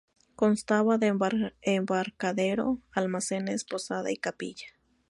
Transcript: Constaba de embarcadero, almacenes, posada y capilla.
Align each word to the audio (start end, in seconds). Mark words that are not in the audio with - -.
Constaba 0.35 0.97
de 0.97 1.13
embarcadero, 1.69 2.81
almacenes, 2.91 3.63
posada 3.65 4.11
y 4.11 4.17
capilla. 4.17 4.65